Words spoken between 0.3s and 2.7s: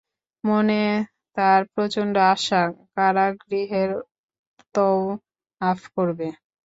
মনে তার প্রচণ্ড আশা,